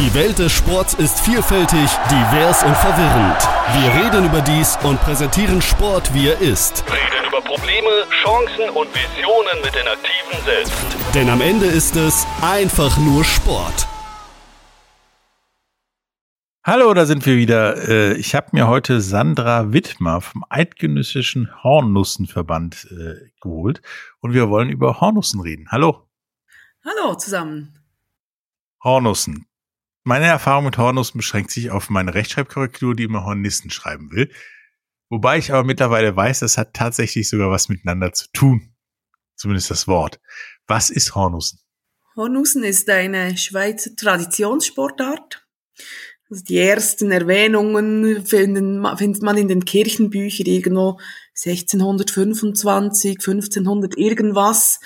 [0.00, 3.36] Die Welt des Sports ist vielfältig, divers und verwirrend.
[3.74, 6.82] Wir reden über dies und präsentieren Sport, wie er ist.
[6.86, 10.72] Reden über Probleme, Chancen und Visionen mit den Aktiven selbst.
[11.14, 13.86] Denn am Ende ist es einfach nur Sport.
[16.64, 17.86] Hallo, da sind wir wieder.
[17.86, 23.82] Äh, ich habe mir heute Sandra Wittmer vom Eidgenössischen Hornussenverband äh, geholt
[24.20, 25.68] und wir wollen über Hornussen reden.
[25.70, 26.08] Hallo.
[26.86, 27.78] Hallo zusammen.
[28.82, 29.49] Hornussen.
[30.10, 34.28] Meine Erfahrung mit Hornussen beschränkt sich auf meine Rechtschreibkorrektur, die immer Hornissen schreiben will.
[35.08, 38.74] Wobei ich aber mittlerweile weiß, das hat tatsächlich sogar was miteinander zu tun.
[39.36, 40.18] Zumindest das Wort.
[40.66, 41.60] Was ist Hornussen?
[42.16, 45.46] Hornussen ist eine Schweizer Traditionssportart.
[46.28, 50.98] Also die ersten Erwähnungen finden, findet man in den Kirchenbüchern irgendwo
[51.46, 54.80] 1625, 1500 irgendwas,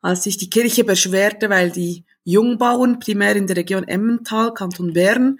[0.00, 5.38] als sich die Kirche beschwerte, weil die Jungbauern, primär in der Region Emmental, Kanton Bern,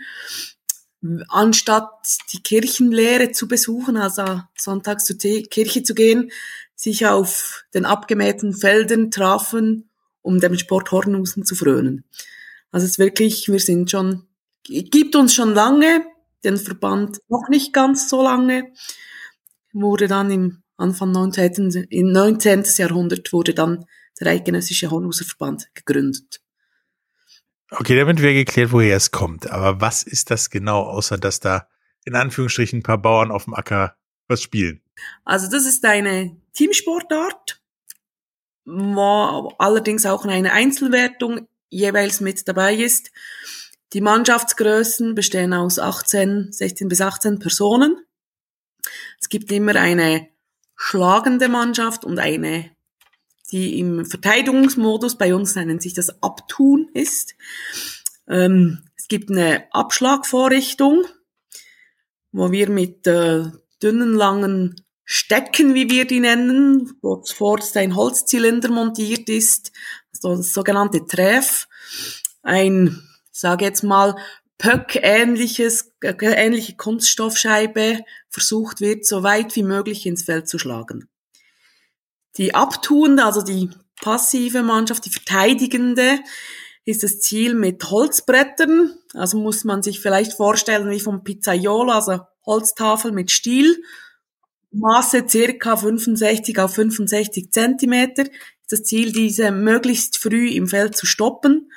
[1.29, 1.91] anstatt
[2.33, 6.31] die Kirchenlehre zu besuchen, also sonntags zur Kirche zu gehen,
[6.75, 9.91] sich auf den abgemähten Feldern trafen,
[10.23, 12.05] um dem Sport Hornusen zu frönen.
[12.71, 14.27] Also es ist wirklich, wir sind schon
[14.65, 16.05] gibt uns schon lange,
[16.43, 18.73] den Verband noch nicht ganz so lange,
[19.73, 21.87] wurde dann im Anfang 19.
[21.91, 22.65] im 19.
[22.77, 23.85] Jahrhundert wurde dann
[24.21, 26.41] der Eidgenössische Hornuserverband gegründet.
[27.71, 29.51] Okay, damit wäre geklärt, woher es kommt.
[29.51, 31.69] Aber was ist das genau, außer dass da
[32.05, 33.97] in Anführungsstrichen ein paar Bauern auf dem Acker
[34.29, 34.81] was spielen?
[35.25, 37.61] Also das ist eine Teamsportart,
[38.65, 43.11] wo allerdings auch eine Einzelwertung jeweils mit dabei ist.
[43.93, 47.97] Die Mannschaftsgrößen bestehen aus 18, 16 bis 18 Personen.
[49.21, 50.29] Es gibt immer eine
[50.77, 52.74] schlagende Mannschaft und eine,
[53.53, 57.35] die im Verteidigungsmodus, bei uns nennen sich das Abtun ist.
[58.29, 61.05] Ähm, es gibt eine Abschlagvorrichtung,
[62.33, 63.45] wo wir mit äh,
[63.83, 69.73] dünnen, langen Stecken, wie wir die nennen, wo zuvorderst ein Holzzylinder montiert ist,
[70.13, 71.69] also das sogenannte Treff,
[72.43, 74.17] ein sage jetzt mal,
[74.59, 78.01] Pöck-ähnliches, äh, ähnliche Kunststoffscheibe
[78.31, 81.09] versucht wird, so weit wie möglich ins Feld zu schlagen.
[82.37, 86.19] Die abtuende, also die passive Mannschaft, die verteidigende,
[86.85, 88.95] ist das Ziel mit Holzbrettern.
[89.15, 93.83] Also muss man sich vielleicht vorstellen wie vom Pizzaiolo, also Holztafel mit Stiel.
[94.73, 98.25] Maße circa 65 auf 65 Zentimeter.
[98.69, 101.71] Das Ziel, diese möglichst früh im Feld zu stoppen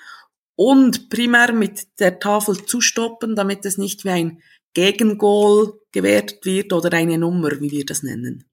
[0.56, 4.42] und primär mit der Tafel zu stoppen, damit es nicht wie ein
[4.74, 8.46] Gegengoal gewertet wird oder eine Nummer, wie wir das nennen.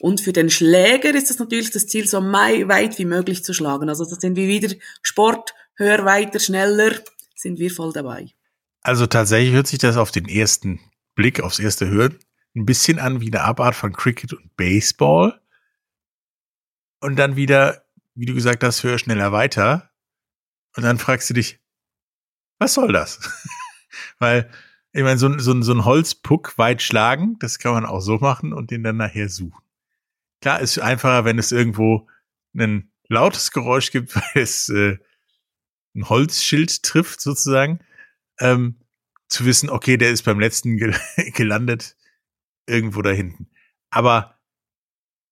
[0.00, 3.90] Und für den Schläger ist es natürlich das Ziel, so weit wie möglich zu schlagen.
[3.90, 6.92] Also da sind wir wieder Sport, höher, weiter, schneller,
[7.34, 8.30] sind wir voll dabei.
[8.80, 10.80] Also tatsächlich hört sich das auf den ersten
[11.14, 12.18] Blick, aufs erste Hören,
[12.56, 15.38] ein bisschen an wie eine Abart von Cricket und Baseball.
[17.00, 17.84] Und dann wieder,
[18.14, 19.90] wie du gesagt hast, höher, schneller, weiter.
[20.76, 21.60] Und dann fragst du dich,
[22.58, 23.20] was soll das?
[24.18, 24.50] Weil,
[24.92, 28.54] ich meine, so, so, so ein Holzpuck weit schlagen, das kann man auch so machen
[28.54, 29.62] und den dann nachher suchen.
[30.40, 32.08] Klar, ist einfacher, wenn es irgendwo
[32.56, 34.98] ein lautes Geräusch gibt, weil es äh,
[35.94, 37.80] ein Holzschild trifft, sozusagen.
[38.38, 38.76] Ähm,
[39.28, 40.94] zu wissen, okay, der ist beim letzten gel
[41.34, 41.96] gelandet,
[42.66, 43.48] irgendwo da hinten.
[43.90, 44.38] Aber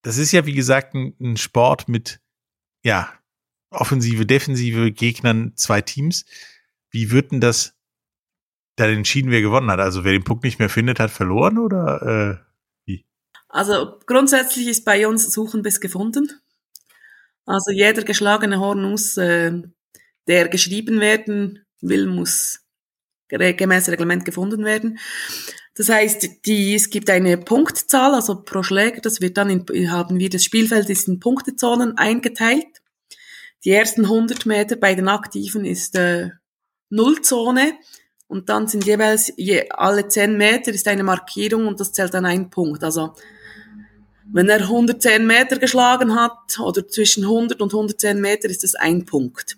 [0.02, 2.20] das ist ja, wie gesagt, ein, ein Sport mit,
[2.84, 3.12] ja,
[3.70, 6.24] offensive, defensive Gegnern zwei Teams.
[6.90, 7.76] Wie wird denn das
[8.76, 9.80] dann entschieden, wer gewonnen hat?
[9.80, 12.47] Also wer den Puck nicht mehr findet, hat verloren oder äh?
[13.48, 16.30] Also grundsätzlich ist bei uns Suchen bis gefunden.
[17.46, 19.52] Also jeder geschlagene Hornus, äh,
[20.26, 22.60] der geschrieben werden will, muss
[23.28, 24.98] gemäß Reglement gefunden werden.
[25.74, 30.18] Das heißt, die, es gibt eine Punktzahl, also pro Schläger, das wird dann in, haben
[30.18, 32.66] wir das Spielfeld ist in Punktezonen eingeteilt.
[33.64, 36.30] Die ersten 100 Meter bei den Aktiven ist äh,
[36.90, 37.74] Nullzone
[38.26, 42.26] und dann sind jeweils je, alle 10 Meter ist eine Markierung und das zählt dann
[42.26, 42.82] ein Punkt.
[42.82, 43.14] Also
[44.30, 49.04] wenn er 110 Meter geschlagen hat oder zwischen 100 und 110 Meter ist es ein
[49.04, 49.56] Punkt.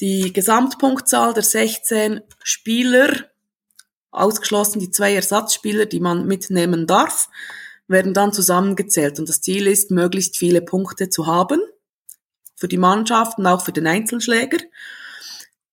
[0.00, 3.30] Die Gesamtpunktzahl der 16 Spieler,
[4.10, 7.28] ausgeschlossen die zwei Ersatzspieler, die man mitnehmen darf,
[7.88, 9.18] werden dann zusammengezählt.
[9.18, 11.60] Und das Ziel ist, möglichst viele Punkte zu haben
[12.56, 14.58] für die Mannschaft und auch für den Einzelschläger.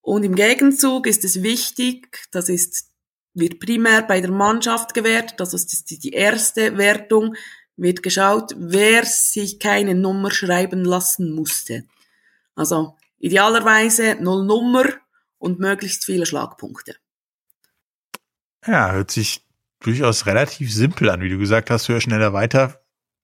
[0.01, 2.89] Und im Gegenzug ist es wichtig, das ist,
[3.33, 7.35] wird primär bei der Mannschaft gewertet, das ist die erste Wertung,
[7.81, 11.85] wird geschaut, wer sich keine Nummer schreiben lassen musste.
[12.55, 14.85] Also idealerweise null Nummer
[15.37, 16.95] und möglichst viele Schlagpunkte.
[18.65, 19.45] Ja, hört sich
[19.79, 22.83] durchaus relativ simpel an, wie du gesagt hast, höher, schneller, weiter.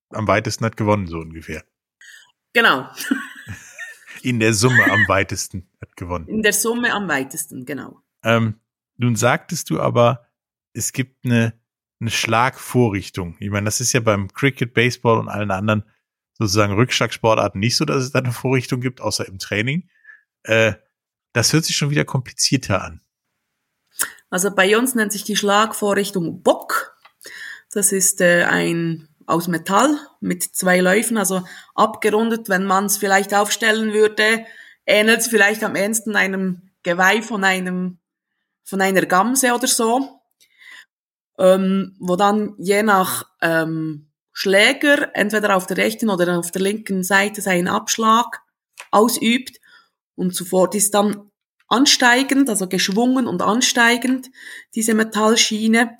[0.09, 1.63] Am weitesten hat gewonnen, so ungefähr.
[2.53, 2.89] Genau.
[4.21, 6.27] In der Summe am weitesten hat gewonnen.
[6.27, 8.01] In der Summe am weitesten, genau.
[8.23, 8.59] Ähm,
[8.97, 10.25] nun sagtest du aber,
[10.73, 11.53] es gibt eine,
[11.99, 13.37] eine Schlagvorrichtung.
[13.39, 15.83] Ich meine, das ist ja beim Cricket, Baseball und allen anderen
[16.37, 19.89] sozusagen Rückschlagsportarten nicht so, dass es da eine Vorrichtung gibt, außer im Training.
[20.43, 20.73] Äh,
[21.33, 23.01] das hört sich schon wieder komplizierter an.
[24.29, 26.97] Also bei uns nennt sich die Schlagvorrichtung Bock.
[27.71, 31.43] Das ist äh, ein aus Metall mit zwei Läufen, also
[31.73, 34.45] abgerundet, wenn man es vielleicht aufstellen würde,
[34.85, 37.99] ähnelt es vielleicht am ehesten einem Geweih von einem
[38.63, 40.21] von einer Gamse oder so,
[41.37, 47.03] ähm, wo dann je nach ähm, Schläger entweder auf der rechten oder auf der linken
[47.03, 48.41] Seite seinen Abschlag
[48.91, 49.59] ausübt
[50.15, 51.31] und sofort ist dann
[51.67, 54.29] ansteigend, also geschwungen und ansteigend,
[54.75, 55.97] diese Metallschiene.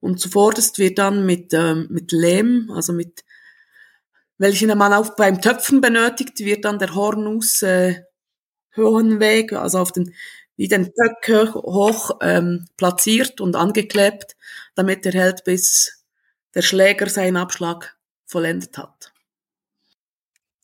[0.00, 3.24] Und zuvorderst wird dann mit, ähm, mit Lehm, also mit
[4.38, 8.02] welchen man auch beim Töpfen benötigt, wird dann der Hornus äh,
[8.76, 10.14] hohen Weg, also auf den
[10.56, 14.36] wie den Böck hoch ähm, platziert und angeklebt,
[14.78, 16.04] damit er hält, bis
[16.54, 19.12] der Schläger seinen Abschlag vollendet hat.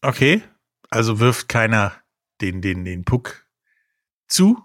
[0.02, 0.42] Okay,
[0.88, 1.92] also wirft keiner
[2.40, 3.46] den, den, den Puck
[4.28, 4.58] zu?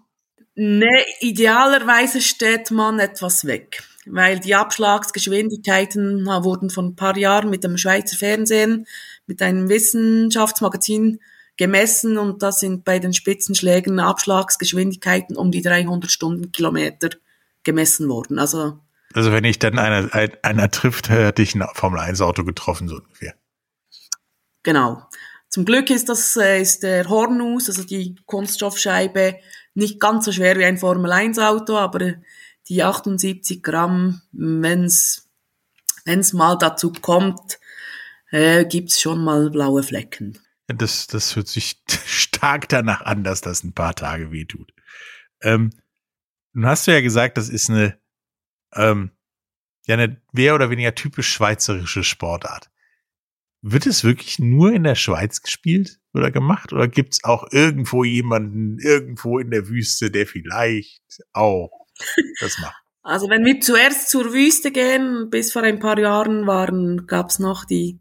[0.56, 7.64] Ne, idealerweise steht man etwas weg, weil die Abschlagsgeschwindigkeiten wurden vor ein paar Jahren mit
[7.64, 8.86] dem Schweizer Fernsehen,
[9.26, 11.20] mit einem Wissenschaftsmagazin
[11.58, 17.10] gemessen und das sind bei den Spitzenschlägen Abschlagsgeschwindigkeiten um die 300 Stundenkilometer
[17.64, 18.40] gemessen worden.
[18.40, 18.80] Also,
[19.14, 20.10] also wenn ich dann einer,
[20.44, 23.36] einer trifft, hätte ich ein Formel 1 Auto getroffen, so ungefähr.
[24.64, 25.08] Genau.
[25.50, 29.40] Zum Glück ist das äh, ist der Hornus, also die Kunststoffscheibe,
[29.74, 32.16] nicht ganz so schwer wie ein Formel 1 Auto, aber
[32.68, 35.30] die 78 Gramm, wenn's
[36.06, 37.60] wenn's mal dazu kommt,
[38.32, 40.40] äh, gibt's schon mal blaue Flecken.
[40.68, 44.72] Das, das hört sich stark danach an, dass das ein paar Tage wehtut.
[45.42, 45.72] Ähm,
[46.54, 47.99] nun hast du ja gesagt, das ist eine,
[48.76, 49.12] ähm,
[49.86, 52.70] ja, eine mehr oder weniger typisch schweizerische Sportart.
[53.62, 56.72] Wird es wirklich nur in der Schweiz gespielt oder gemacht?
[56.72, 61.70] Oder gibt es auch irgendwo jemanden, irgendwo in der Wüste, der vielleicht auch
[62.40, 62.76] das macht?
[63.02, 67.40] Also wenn wir zuerst zur Wüste gehen, bis vor ein paar Jahren waren, gab es
[67.40, 67.99] noch die,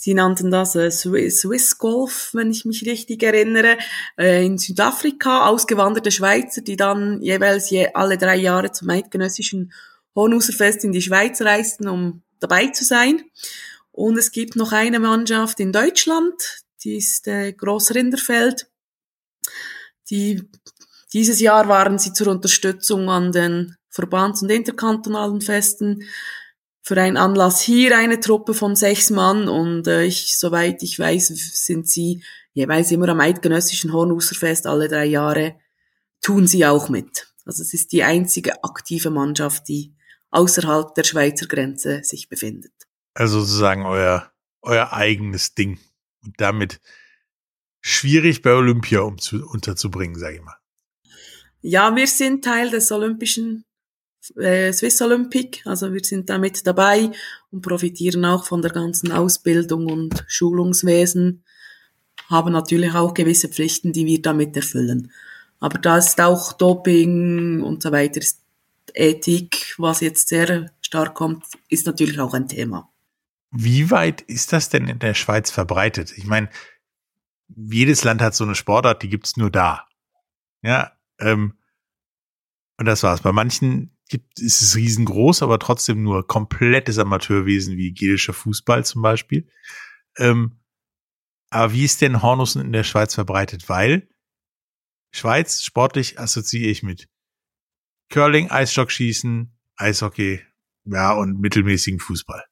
[0.00, 3.78] die nannten das Swiss Golf, wenn ich mich richtig erinnere,
[4.18, 9.72] äh, in Südafrika, ausgewanderte Schweizer, die dann jeweils je, alle drei Jahre zum eidgenössischen
[10.14, 13.22] Hornuserfest in die Schweiz reisten, um dabei zu sein.
[13.90, 18.68] Und es gibt noch eine Mannschaft in Deutschland, die ist äh, Groß Rinderfeld.
[20.10, 20.42] Die,
[21.12, 26.04] dieses Jahr waren sie zur Unterstützung an den Verbands- und interkantonalen Festen
[26.82, 31.28] für einen Anlass hier eine Truppe von sechs Mann und äh, ich, soweit ich weiß,
[31.28, 35.56] sind sie jeweils immer am eidgenössischen Hornuserfest alle drei Jahre,
[36.20, 37.32] tun sie auch mit.
[37.46, 39.94] Also es ist die einzige aktive Mannschaft, die
[40.30, 42.72] außerhalb der Schweizer Grenze sich befindet.
[43.14, 44.30] Also sozusagen euer,
[44.62, 45.78] euer eigenes Ding.
[46.24, 46.80] Und damit
[47.80, 50.56] schwierig bei Olympia umzu, unterzubringen, sage ich mal.
[51.60, 53.64] Ja, wir sind Teil des Olympischen
[54.36, 57.10] äh, Swiss Olympic, also wir sind damit dabei
[57.50, 61.44] und profitieren auch von der ganzen Ausbildung und Schulungswesen,
[62.28, 65.10] haben natürlich auch gewisse Pflichten, die wir damit erfüllen.
[65.60, 68.40] Aber da ist auch Doping und so weiter, ist
[68.94, 72.90] Ethik, was jetzt sehr stark kommt, ist natürlich auch ein Thema.
[73.50, 76.12] Wie weit ist das denn in der Schweiz verbreitet?
[76.16, 76.48] Ich meine,
[77.54, 79.86] jedes Land hat so eine Sportart, die gibt's nur da.
[80.62, 81.54] Ja, ähm,
[82.78, 83.20] und das war's.
[83.20, 89.02] Bei manchen gibt, ist es riesengroß, aber trotzdem nur komplettes Amateurwesen wie gälischer Fußball zum
[89.02, 89.48] Beispiel.
[90.18, 90.60] Ähm,
[91.50, 93.68] aber wie ist denn Hornussen in der Schweiz verbreitet?
[93.68, 94.08] Weil
[95.12, 97.08] Schweiz sportlich assoziiere ich mit
[98.10, 100.42] Curling, Eisstockschießen, Eishockey,
[100.84, 102.44] ja, und mittelmäßigen Fußball.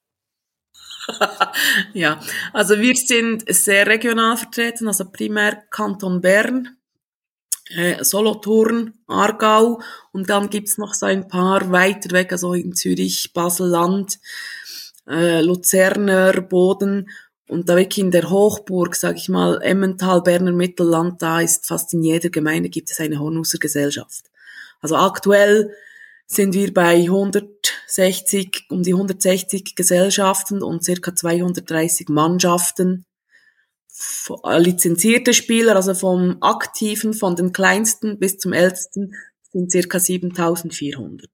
[1.93, 2.21] ja,
[2.52, 6.80] also wir sind sehr regional vertreten, also primär Kanton Bern,
[7.77, 9.81] äh, Solothurn, Aargau.
[10.12, 14.19] Und dann gibt's noch so ein paar weiter weg, also in Zürich, Basel-Land,
[15.09, 17.09] äh, Luzerner, Boden.
[17.49, 21.93] Und da weg in der Hochburg, sag ich mal, Emmental, Berner Mittelland, da ist fast
[21.95, 24.31] in jeder Gemeinde gibt es eine Hornuser Gesellschaft.
[24.81, 25.75] Also aktuell
[26.27, 33.05] sind wir bei 160, um die 160 Gesellschaften und circa 230 Mannschaften
[34.59, 39.14] lizenzierte Spieler, also vom aktiven, von den kleinsten bis zum ältesten,
[39.52, 41.30] sind circa 7400.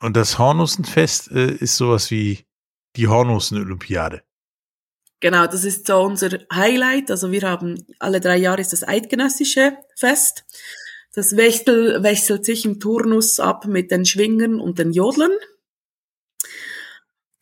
[0.00, 2.44] Und das Hornussenfest äh, ist sowas wie
[2.96, 4.22] die Hornussen-Olympiade.
[5.20, 7.10] Genau, das ist so unser Highlight.
[7.10, 10.44] Also wir haben alle drei Jahre ist das eidgenössische Fest.
[11.14, 15.30] Das wechsel, wechselt sich im Turnus ab mit den Schwingern und den Jodlern.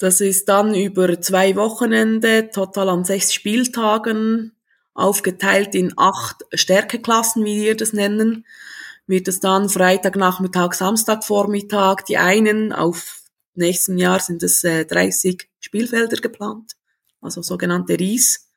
[0.00, 4.56] Das ist dann über zwei Wochenende, total an sechs Spieltagen,
[4.94, 8.46] aufgeteilt in acht Stärkeklassen, wie wir das nennen.
[9.06, 13.20] Wird es dann Freitagnachmittag, Samstagvormittag, die einen auf
[13.54, 16.72] nächsten Jahr sind es äh, 30 Spielfelder geplant,
[17.20, 18.50] also sogenannte Ries,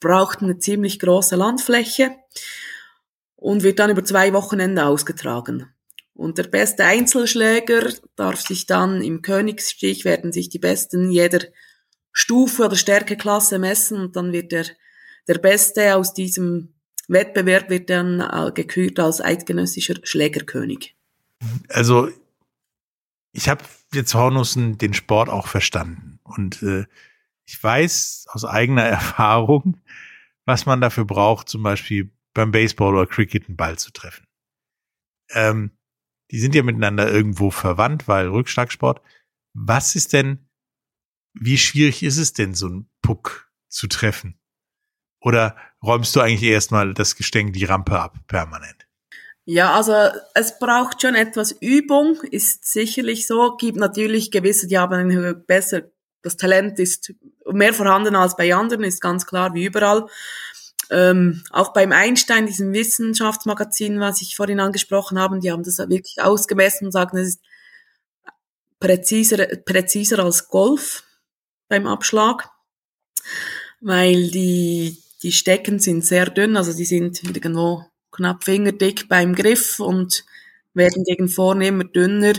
[0.00, 2.16] braucht eine ziemlich große Landfläche
[3.36, 5.72] und wird dann über zwei Wochenende ausgetragen.
[6.18, 11.46] Und der beste Einzelschläger darf sich dann im Königsstich werden sich die Besten jeder
[12.10, 14.66] Stufe oder Stärkeklasse messen und dann wird der,
[15.28, 16.74] der Beste aus diesem
[17.06, 20.96] Wettbewerb wird dann äh, gekürt als eidgenössischer Schlägerkönig.
[21.68, 22.08] Also
[23.30, 23.62] ich habe
[23.94, 26.86] jetzt Hornussen den Sport auch verstanden und äh,
[27.46, 29.80] ich weiß aus eigener Erfahrung,
[30.46, 34.26] was man dafür braucht, zum Beispiel beim Baseball oder Cricket einen Ball zu treffen.
[35.30, 35.77] Ähm,
[36.30, 39.00] die sind ja miteinander irgendwo verwandt, weil Rückschlagsport.
[39.54, 40.48] Was ist denn,
[41.32, 44.38] wie schwierig ist es denn, so einen Puck zu treffen?
[45.20, 48.86] Oder räumst du eigentlich erstmal das Gestänk, die Rampe ab, permanent?
[49.44, 49.94] Ja, also
[50.34, 53.56] es braucht schon etwas Übung, ist sicherlich so.
[53.56, 55.84] Gibt natürlich gewisse, die haben besser,
[56.22, 57.14] das Talent ist
[57.50, 60.06] mehr vorhanden als bei anderen, ist ganz klar wie überall.
[60.90, 66.20] Ähm, auch beim Einstein, diesem Wissenschaftsmagazin, was ich vorhin angesprochen habe, die haben das wirklich
[66.20, 67.40] ausgemessen und sagen, es ist
[68.80, 71.04] präziser, präziser als Golf
[71.68, 72.48] beim Abschlag,
[73.80, 79.80] weil die, die Stecken sind sehr dünn, also die sind irgendwo knapp fingerdick beim Griff
[79.80, 80.24] und
[80.74, 82.34] werden gegen vorne immer dünner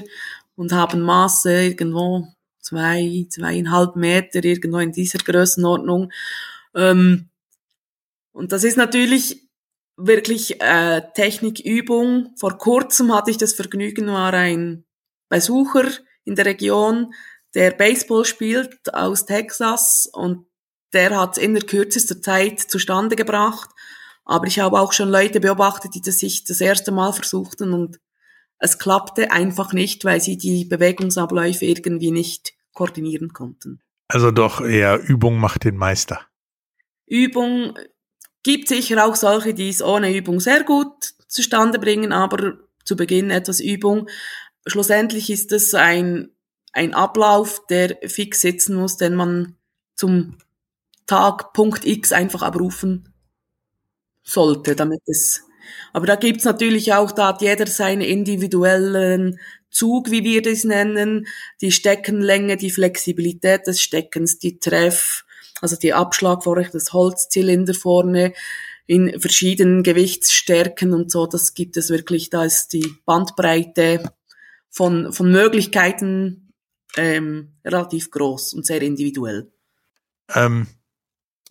[0.56, 2.28] und haben Maße irgendwo
[2.60, 6.12] zwei, zweieinhalb Meter, irgendwo in dieser Größenordnung.
[6.76, 7.30] Ähm,
[8.32, 9.50] und das ist natürlich
[9.98, 12.34] wirklich äh, Technikübung.
[12.40, 14.86] Vor kurzem hatte ich das Vergnügen, war ein
[15.30, 15.86] Besucher
[16.24, 17.14] in der Region,
[17.56, 20.46] der Baseball spielt aus Texas und
[20.94, 23.70] der hat es in der kürzester Zeit zustande gebracht.
[24.26, 28.00] Aber ich habe auch schon Leute beobachtet, die das sich das erste Mal versuchten und
[28.60, 33.82] es klappte einfach nicht, weil sie die Bewegungsabläufe irgendwie nicht koordinieren konnten.
[34.08, 36.22] Also doch eher Übung macht den Meister.
[37.08, 37.78] Übung
[38.44, 43.30] Gibt sicher auch solche, die es ohne Übung sehr gut zustande bringen, aber zu Beginn
[43.32, 44.10] etwas Übung.
[44.66, 46.30] Schlussendlich ist es ein,
[46.72, 49.56] ein Ablauf, der fix sitzen muss, den man
[49.96, 50.38] zum
[51.06, 53.14] Tag Punkt X einfach abrufen
[54.24, 55.44] sollte, damit es.
[55.94, 61.28] Aber da gibt's natürlich auch, da hat jeder seine individuellen Zug, wie wir das nennen,
[61.62, 65.26] die Steckenlänge, die Flexibilität des Steckens, die Treff,
[65.62, 68.34] also die Abschlagvorrichtung, das Holzzylinder vorne
[68.86, 74.12] in verschiedenen Gewichtsstärken und so, das gibt es wirklich, da ist die Bandbreite
[74.70, 76.54] von, von Möglichkeiten
[76.98, 79.52] ähm, relativ groß und sehr individuell.
[80.34, 80.68] Ähm,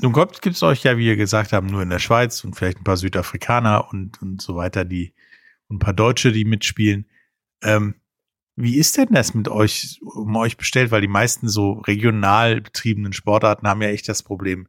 [0.01, 2.79] nun gibt es euch ja, wie ihr gesagt haben, nur in der Schweiz und vielleicht
[2.79, 5.15] ein paar Südafrikaner und, und so weiter, die
[5.69, 7.09] und ein paar Deutsche, die mitspielen.
[7.63, 7.95] Ähm,
[8.61, 10.91] wie ist denn das mit euch, um euch bestellt?
[10.91, 14.67] Weil die meisten so regional betriebenen Sportarten haben ja echt das Problem,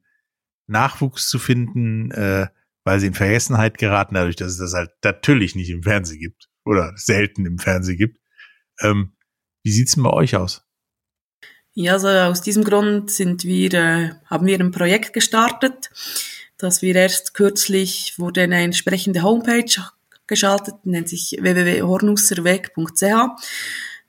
[0.68, 2.48] Nachwuchs zu finden, äh,
[2.84, 6.50] weil sie in Vergessenheit geraten, dadurch, dass es das halt natürlich nicht im Fernsehen gibt
[6.66, 8.20] oder selten im Fernsehen gibt.
[8.80, 9.14] Ähm,
[9.64, 10.64] wie sieht's denn bei euch aus?
[11.74, 15.90] Ja, also aus diesem Grund sind wir, äh, haben wir ein Projekt gestartet,
[16.60, 19.82] dass wir erst kürzlich wurde eine entsprechende Homepage
[20.30, 23.04] geschaltet, nennt sich www.hornusserweg.ch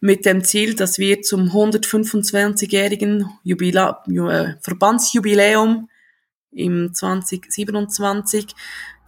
[0.00, 5.88] mit dem Ziel, dass wir zum 125-jährigen äh, Verbandsjubiläum
[6.52, 8.46] im 2027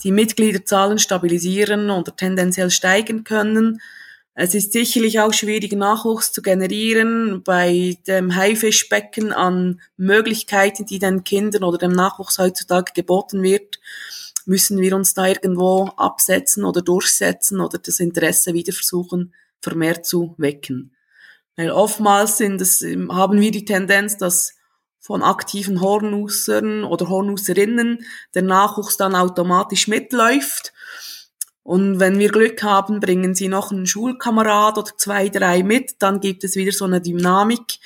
[0.05, 3.81] die Mitgliederzahlen stabilisieren oder tendenziell steigen können.
[4.35, 11.25] Es ist sicherlich auch schwierig, Nachwuchs zu generieren bei dem Haifischbecken an Möglichkeiten, die den
[11.25, 13.79] Kindern oder dem Nachwuchs heutzutage geboten wird
[14.47, 20.35] müssen wir uns da irgendwo absetzen oder durchsetzen oder das Interesse wieder versuchen, vermehrt zu
[20.39, 20.95] wecken.
[21.57, 24.55] Weil oftmals sind es, haben wir die Tendenz, dass
[24.99, 30.73] von aktiven Hornussern oder Hornusserinnen der Nachwuchs dann automatisch mitläuft.
[31.65, 36.21] Und wenn wir Glück haben, bringen sie noch einen Schulkamerad oder zwei, drei mit, dann
[36.21, 37.79] gibt es wieder so eine Dynamik.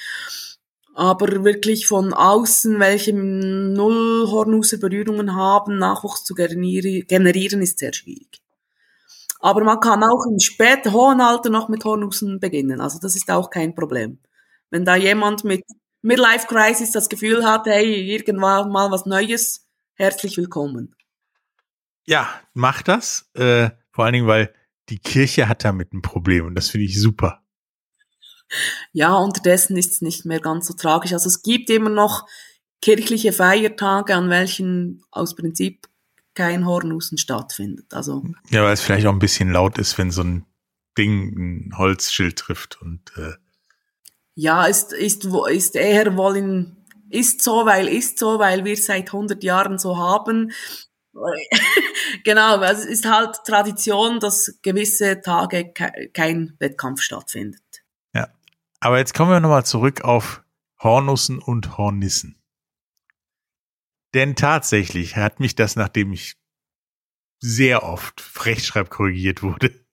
[0.96, 8.40] Aber wirklich von außen, welche null Hornuser Berührungen haben, Nachwuchs zu generieren, ist sehr schwierig.
[9.40, 12.80] Aber man kann auch im späten hohen Alter noch mit Hornusen beginnen.
[12.80, 14.20] Also das ist auch kein Problem.
[14.70, 15.64] Wenn da jemand mit
[16.00, 20.96] Midlife Crisis das Gefühl hat, hey, irgendwann mal was Neues, herzlich willkommen.
[22.06, 23.28] Ja, mach das.
[23.34, 24.54] Äh, vor allen Dingen, weil
[24.88, 27.42] die Kirche hat damit ein Problem und das finde ich super.
[28.92, 31.12] Ja, unterdessen ist es nicht mehr ganz so tragisch.
[31.12, 32.26] Also es gibt immer noch
[32.82, 35.88] kirchliche Feiertage, an welchen aus Prinzip
[36.34, 37.92] kein Hornusen stattfindet.
[37.94, 40.46] Also ja, weil es vielleicht auch ein bisschen laut ist, wenn so ein
[40.96, 43.32] Ding ein Holzschild trifft und äh
[44.38, 46.76] ja, ist ist ist eher wollen
[47.08, 50.52] ist so, weil ist so, weil wir seit 100 Jahren so haben.
[52.24, 55.72] genau, also es ist halt Tradition, dass gewisse Tage
[56.12, 57.62] kein Wettkampf stattfindet.
[58.80, 60.42] Aber jetzt kommen wir nochmal zurück auf
[60.82, 62.42] Hornussen und Hornissen.
[64.14, 66.36] Denn tatsächlich hat mich das, nachdem ich
[67.38, 69.84] sehr oft Rechtschreib korrigiert wurde,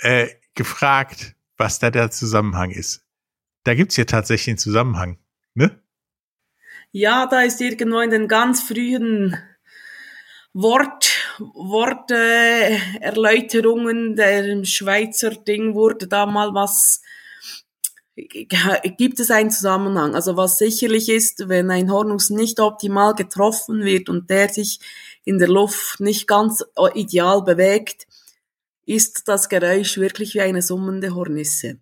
[0.00, 3.06] äh, gefragt, was da der Zusammenhang ist.
[3.64, 5.18] Da gibt's ja tatsächlich einen Zusammenhang,
[5.54, 5.82] ne?
[6.92, 9.36] Ja, da ist irgendwo in den ganz frühen
[10.52, 11.05] Wort,
[11.38, 17.00] Worterläuterungen äh, der Schweizer Ding wurde da mal was
[18.16, 20.14] gibt es einen Zusammenhang.
[20.14, 24.80] Also was sicherlich ist, wenn ein Hornus nicht optimal getroffen wird und der sich
[25.24, 26.64] in der Luft nicht ganz
[26.94, 28.06] ideal bewegt,
[28.86, 31.78] ist das Geräusch wirklich wie eine summende Hornisse.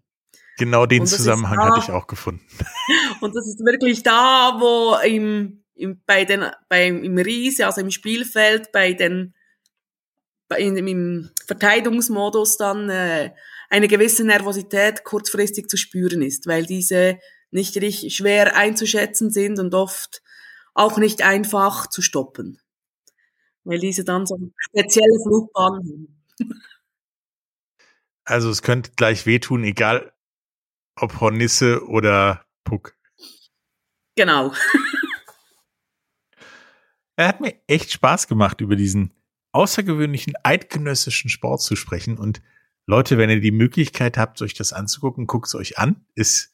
[0.56, 2.44] Genau den Zusammenhang da, hatte ich auch gefunden.
[3.20, 7.90] Und das ist wirklich da, wo im, im, bei den, beim, im Riese, also im
[7.90, 9.34] Spielfeld, bei den,
[10.58, 13.32] in, im Verteidigungsmodus dann äh,
[13.70, 17.18] eine gewisse Nervosität kurzfristig zu spüren ist, weil diese
[17.50, 20.22] nicht richtig schwer einzuschätzen sind und oft
[20.74, 22.60] auch nicht einfach zu stoppen.
[23.64, 26.52] Weil diese dann so spezielle Flugbahnen haben.
[28.26, 30.14] Also es könnte gleich wehtun, egal
[30.96, 32.96] ob Hornisse oder Puck.
[34.16, 34.54] Genau.
[37.16, 39.12] er hat mir echt Spaß gemacht, über diesen
[39.54, 42.42] außergewöhnlichen eidgenössischen Sport zu sprechen und
[42.86, 46.04] Leute, wenn ihr die Möglichkeit habt, euch das anzugucken, guckt es euch an.
[46.14, 46.52] Es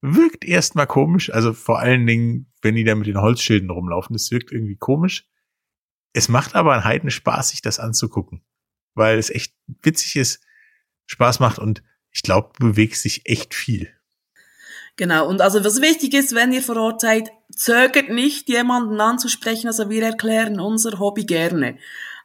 [0.00, 4.30] wirkt erstmal komisch, also vor allen Dingen, wenn die da mit den Holzschilden rumlaufen, es
[4.30, 5.28] wirkt irgendwie komisch.
[6.12, 8.42] Es macht aber einen Heiden Spaß, sich das anzugucken,
[8.94, 10.40] weil es echt witzig ist,
[11.06, 13.92] Spaß macht und ich glaube, bewegt sich echt viel.
[14.96, 19.66] Genau, und also was wichtig ist, wenn ihr vor Ort seid, zögert nicht, jemanden anzusprechen,
[19.66, 21.76] also wir erklären unser Hobby gerne.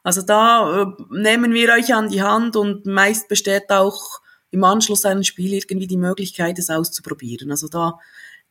[0.03, 5.05] Also da äh, nehmen wir euch an die Hand und meist besteht auch im Anschluss
[5.05, 7.51] an ein Spiel irgendwie die Möglichkeit, es auszuprobieren.
[7.51, 7.99] Also da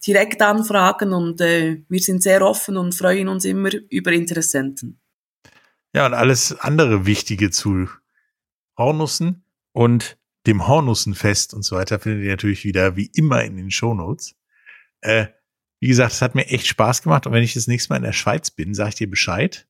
[0.06, 5.00] direkt anfragen und äh, wir sind sehr offen und freuen uns immer über Interessenten.
[5.92, 7.88] Ja, und alles andere Wichtige zu
[8.78, 13.70] Hornussen und dem Hornussenfest und so weiter findet ihr natürlich wieder wie immer in den
[13.70, 14.36] Shownotes.
[15.02, 15.26] Äh,
[15.80, 18.04] wie gesagt, es hat mir echt Spaß gemacht und wenn ich das nächste Mal in
[18.04, 19.66] der Schweiz bin, sage ich dir Bescheid.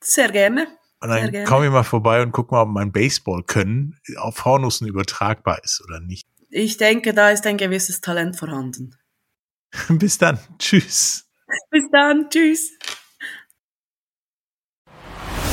[0.00, 0.66] Sehr gerne.
[1.00, 5.62] Und dann komme ich mal vorbei und guck mal, ob mein Baseball-Können auf Hornussen übertragbar
[5.62, 6.26] ist oder nicht.
[6.50, 8.96] Ich denke, da ist ein gewisses Talent vorhanden.
[9.88, 10.38] Bis dann.
[10.58, 11.28] Tschüss.
[11.70, 12.28] Bis dann.
[12.30, 12.72] Tschüss.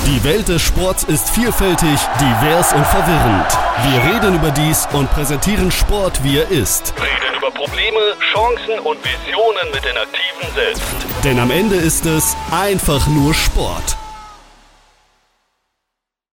[0.08, 3.58] Die Welt des Sports ist vielfältig, divers und verwirrend.
[3.84, 6.94] Wir reden über dies und präsentieren Sport, wie er ist.
[6.96, 8.00] Reden über Probleme,
[8.32, 10.84] Chancen und Visionen mit den Aktiven selbst.
[11.24, 13.98] Denn am Ende ist es einfach nur Sport.